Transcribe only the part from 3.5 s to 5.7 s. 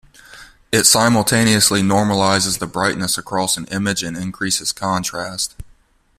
an image and increases contrast.